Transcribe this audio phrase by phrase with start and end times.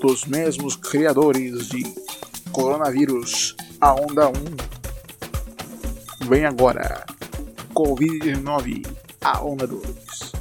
[0.00, 1.82] dos mesmos criadores de
[2.50, 4.32] coronavírus, a onda 1.
[6.26, 7.04] Vem agora,
[7.74, 8.86] Covid-19,
[9.20, 10.32] a onda 2.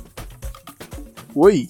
[1.35, 1.69] Oi,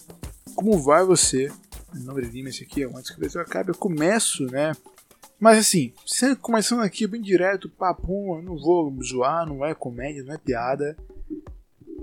[0.53, 1.51] como vai você?
[1.91, 4.73] Meu nome é Lima, esse aqui é antes que eu acabe, eu começo, né?
[5.39, 5.91] Mas assim,
[6.41, 10.95] começando aqui bem direto, papo, eu não vou zoar, não é comédia, não é piada.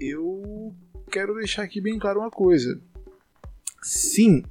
[0.01, 0.75] Eu
[1.13, 2.81] quero deixar aqui bem claro uma coisa.
[3.83, 4.43] Sim,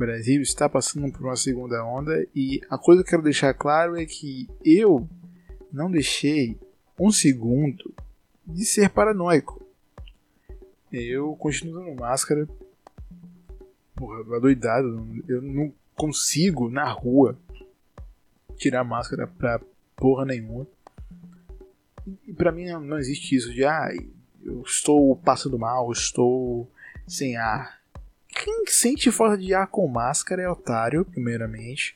[0.00, 4.00] Brasil está passando por uma segunda onda e a coisa que eu quero deixar claro
[4.00, 5.06] é que eu
[5.70, 6.58] não deixei
[6.98, 7.94] um segundo
[8.46, 9.62] de ser paranoico.
[10.90, 12.48] Eu continuo usando máscara.
[13.94, 15.22] Porra, adoidado.
[15.28, 17.38] Eu não consigo na rua
[18.56, 19.60] tirar máscara pra
[19.96, 20.66] porra nenhuma.
[22.26, 23.90] E pra mim não existe isso de ah,
[24.42, 26.66] eu estou passando mal, estou
[27.06, 27.79] sem ar.
[28.42, 31.92] Quem sente falta de ar com máscara é otário, primeiramente.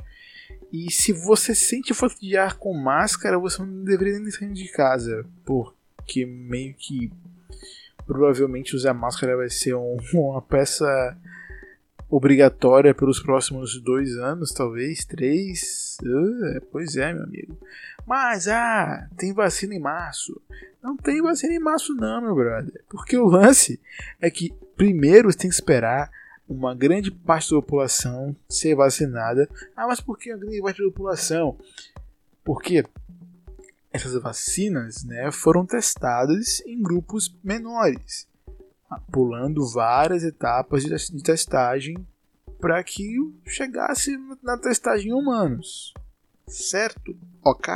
[0.71, 4.69] E se você sente falta de ar com máscara, você não deveria nem sair de
[4.69, 5.25] casa.
[5.43, 7.11] Porque meio que
[8.07, 11.17] provavelmente usar máscara vai ser um, uma peça
[12.11, 15.97] obrigatória pelos próximos dois anos, talvez, três.
[16.03, 17.57] Uh, pois é, meu amigo.
[18.07, 20.39] Mas, ah, tem vacina em março.
[20.83, 22.85] Não tem vacina em março, não, meu brother.
[22.91, 23.81] Porque o lance
[24.21, 26.11] é que primeiro você tem que esperar
[26.49, 29.49] uma grande parte da população ser vacinada.
[29.77, 31.59] Ah, mas por que a grande parte da população?
[32.45, 32.85] Porque
[33.93, 38.29] essas vacinas né, foram testadas em grupos menores,
[39.11, 41.97] pulando várias etapas de testagem
[42.61, 45.95] para que chegasse na testagem em humanos.
[46.47, 47.17] Certo?
[47.43, 47.73] Ok?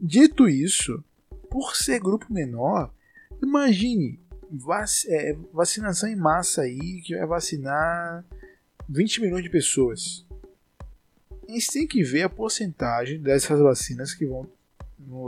[0.00, 1.02] Dito isso,
[1.50, 2.92] por ser grupo menor,
[3.42, 4.20] imagine
[4.50, 8.24] vac é, vacinação em massa aí que vai vacinar
[8.88, 10.24] 20 milhões de pessoas.
[11.48, 14.48] A gente tem que ver a porcentagem dessas vacinas que vão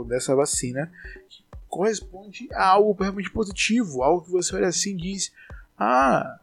[0.07, 0.91] dessa vacina
[1.29, 5.31] que corresponde a algo realmente positivo, algo que você olha assim e diz:
[5.77, 6.39] "Ah,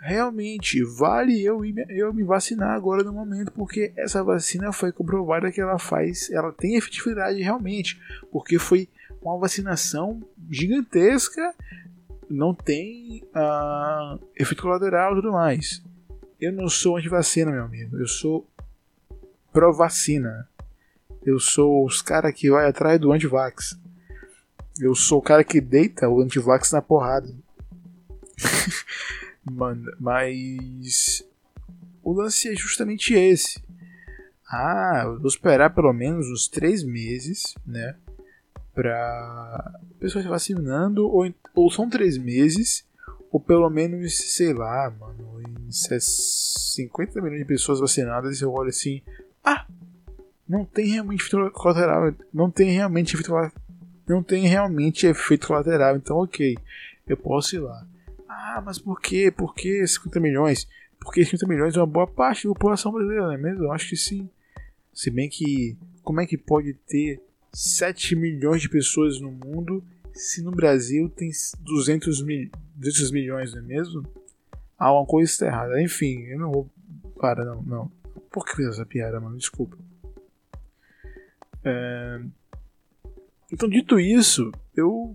[0.00, 5.52] realmente vale eu ir, eu me vacinar agora no momento, porque essa vacina foi comprovada
[5.52, 8.00] que ela faz, ela tem efetividade realmente,
[8.32, 8.88] porque foi
[9.20, 11.54] uma vacinação gigantesca
[12.30, 15.82] não tem uh, efeito colateral e tudo mais.
[16.40, 17.98] Eu não sou anti-vacina, meu amigo.
[17.98, 18.48] Eu sou
[19.52, 20.48] pró-vacina.
[21.26, 23.78] Eu sou os cara que vai atrás do antivax.
[24.78, 27.28] Eu sou o cara que deita o antivax na porrada.
[29.44, 31.22] Mano, mas
[32.02, 33.62] o lance é justamente esse.
[34.48, 37.96] Ah, eu vou esperar pelo menos uns três meses, né?
[38.74, 42.84] Pra pessoas se vacinando, ou, ou são três meses,
[43.30, 49.02] ou pelo menos, sei lá, mano, em 50 milhões de pessoas vacinadas, eu olho assim,
[49.44, 49.66] ah,
[50.48, 53.32] não tem realmente efeito colateral, não tem realmente efeito
[54.08, 56.56] não tem realmente efeito colateral, então ok,
[57.06, 57.86] eu posso ir lá.
[58.28, 59.30] Ah, mas por quê?
[59.30, 60.66] Por que 50 milhões?
[60.98, 63.64] Porque 50 milhões é uma boa parte da população brasileira, não é mesmo?
[63.64, 64.28] Eu acho que sim.
[64.92, 67.20] Se bem que, como é que pode ter
[67.52, 71.30] 7 milhões de pessoas no mundo, se no Brasil tem
[71.60, 74.02] 200, mil, 200 milhões, não é mesmo?
[74.78, 75.80] Uma coisa está errada.
[75.82, 76.70] Enfim, eu não vou.
[77.18, 77.92] Para, não, não.
[78.30, 79.36] Por que essa piada, mano?
[79.36, 79.76] Desculpa.
[81.64, 82.20] É...
[83.52, 85.14] Então, dito isso, eu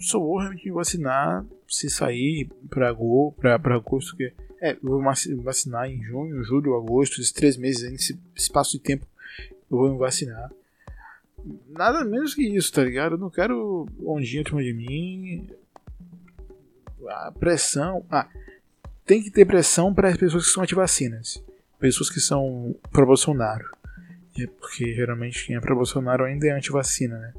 [0.00, 5.02] só vou realmente vacinar se sair para agosto, que é, vou
[5.42, 9.06] vacinar em junho, julho, agosto, esses três meses, nesse espaço de tempo,
[9.70, 10.50] eu vou me vacinar
[11.68, 13.12] nada menos que isso, tá ligado?
[13.14, 15.48] Eu não quero ondinha em cima de mim.
[17.08, 18.04] A pressão.
[18.10, 18.28] Ah,
[19.04, 21.42] tem que ter pressão para as pessoas que são anti-vacinas.
[21.78, 23.70] Pessoas que são pro-Bolsonaro.
[24.38, 27.34] É porque geralmente quem é pro-Bolsonaro ainda é anti-vacina, né?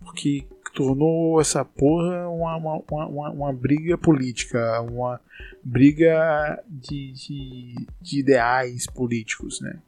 [0.00, 5.20] Porque tornou essa porra uma, uma, uma, uma briga política, uma
[5.64, 9.80] briga de, de, de ideais políticos, né?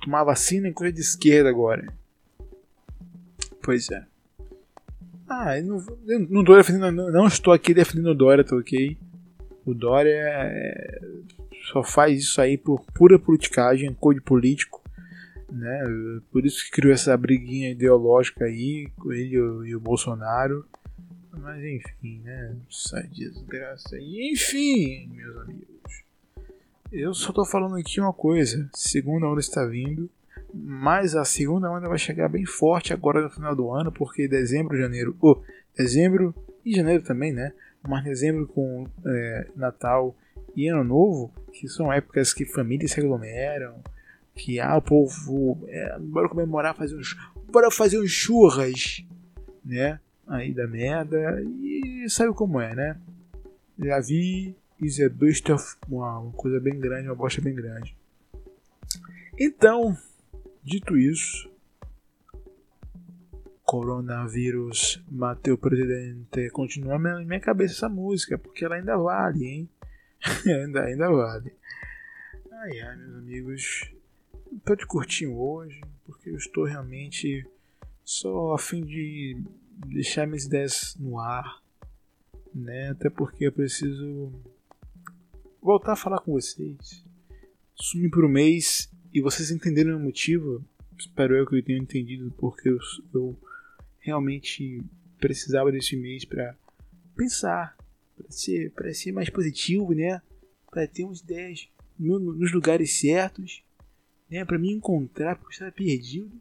[0.00, 1.92] Tomar vacina é coisa de esquerda agora.
[3.68, 4.02] Pois é.
[5.28, 8.96] Ah, eu não, eu não, não, não, estou aqui defendendo o Dória, tá ok?
[9.66, 11.00] O Dória é,
[11.70, 14.82] só faz isso aí por pura politicagem, code político,
[15.52, 15.82] né?
[16.32, 20.64] Por isso que criou essa briguinha ideológica aí com ele e o Bolsonaro.
[21.30, 22.56] Mas enfim, né?
[22.70, 23.98] Sai desgraça.
[23.98, 26.04] E enfim, meus amigos.
[26.90, 28.66] Eu só tô falando aqui uma coisa.
[28.72, 30.08] Segunda onda está vindo
[30.52, 34.78] mas a segunda onda vai chegar bem forte agora no final do ano, porque dezembro,
[34.78, 36.34] janeiro, ou oh, dezembro
[36.64, 37.52] e janeiro também, né?
[37.86, 40.16] Mas dezembro com é, Natal
[40.56, 43.82] e Ano Novo, que são épocas que famílias se aglomeram,
[44.34, 47.16] que ah, o povo, é, bora comemorar, fazer uns,
[47.50, 49.04] bora fazer uns churras,
[49.64, 50.00] né?
[50.26, 52.96] Aí da merda, e sabe como é, né?
[53.78, 57.96] Já vi Is a Bust of uma, uma coisa bem grande, uma bosta bem grande.
[59.38, 59.96] Então,
[60.68, 61.50] dito isso,
[63.64, 66.50] coronavírus mateu presidente.
[66.50, 69.70] Continua na minha cabeça essa música, porque ela ainda vale, hein?
[70.46, 71.54] ainda, ainda vale.
[72.52, 73.90] Ai, ai, meus amigos.
[74.64, 77.46] Tô de curtinho hoje, porque eu estou realmente
[78.04, 79.42] só a fim de
[79.86, 81.62] deixar minhas ideias no ar,
[82.54, 82.90] né?
[82.90, 84.32] Até porque eu preciso
[85.62, 87.06] voltar a falar com vocês.
[87.74, 90.64] Sumi por um mês e vocês entenderam o motivo.
[90.96, 92.78] Espero eu que eu tenha entendido porque eu,
[93.12, 93.36] eu
[93.98, 94.80] realmente
[95.18, 96.56] precisava desse mês para
[97.16, 97.76] pensar,
[98.16, 100.22] para ser, ser mais positivo, né?
[100.70, 101.68] Para ter umas ideias
[101.98, 103.64] no, nos lugares certos,
[104.30, 104.44] né?
[104.44, 106.40] Para me encontrar porque eu estava perdido.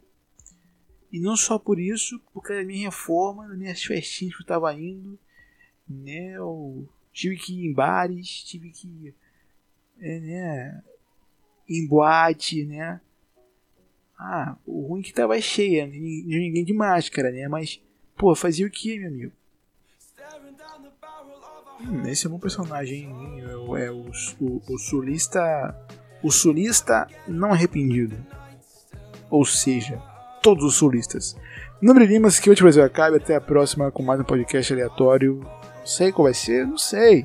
[1.12, 4.44] E não só por isso, por causa da minha reforma, das minhas festinhas que eu
[4.44, 5.18] estava indo,
[5.89, 6.38] né?
[6.38, 9.15] Eu tive que ir em bares, tive que
[10.00, 10.83] é, né?
[11.69, 13.00] Em boate, né?
[14.19, 17.48] Ah, o ruim é que tava cheia, ninguém de máscara, né?
[17.48, 17.80] Mas,
[18.16, 19.31] pô, fazia o que, meu amigo?
[21.80, 23.08] Hum, esse é um personagem?
[23.46, 24.10] É, é o,
[24.42, 25.75] o, o sulista.
[26.24, 28.18] O sulista não arrependido.
[29.30, 30.02] Ou seja,
[30.42, 31.36] todos os sulistas.
[31.80, 33.18] Número Limas, que hoje Brasil acabe.
[33.18, 35.40] Até a próxima com mais um podcast aleatório.
[35.42, 37.24] Não sei qual vai ser, não sei.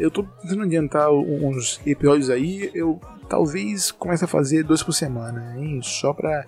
[0.00, 2.70] Eu tô tentando adiantar uns episódios aí.
[2.72, 2.98] Eu
[3.28, 5.82] talvez comece a fazer dois por semana, hein?
[5.82, 6.46] Só pra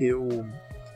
[0.00, 0.28] eu,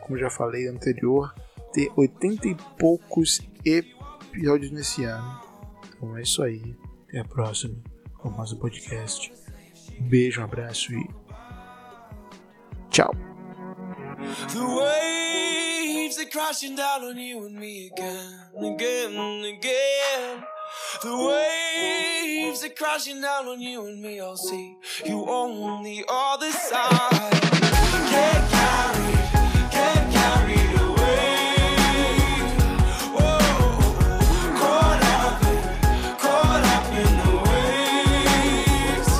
[0.00, 1.32] como já falei anterior,
[1.72, 5.40] ter 80 e poucos episódios nesse ano.
[5.96, 6.76] Então é isso aí.
[7.08, 7.76] Até a próxima
[8.18, 9.32] com mais um podcast.
[10.00, 11.08] Um beijo, um abraço e
[12.90, 13.14] tchau.
[14.52, 20.55] The waves are crashing down on you and me again, again, again.
[21.02, 24.20] The waves are crashing down on you and me.
[24.20, 27.42] I'll see you on the other side.
[28.10, 29.16] Can't carry,
[29.70, 31.36] can't carry away.
[33.14, 33.38] Whoa,
[34.58, 35.62] caught up in,
[36.18, 39.12] caught up in the waves.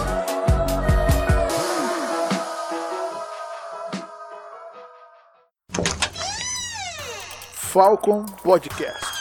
[7.54, 9.15] Falcon Podcast.